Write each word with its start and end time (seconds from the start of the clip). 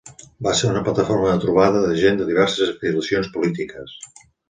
Va 0.45 0.53
ser 0.59 0.69
una 0.69 0.81
plataforma 0.87 1.27
de 1.35 1.43
trobada 1.45 1.85
de 1.85 1.93
gent 2.01 2.19
de 2.23 2.29
diverses 2.33 2.75
afiliacions 2.75 3.33
polítiques. 3.39 3.99